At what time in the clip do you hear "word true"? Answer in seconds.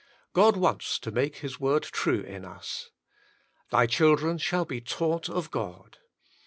1.59-2.21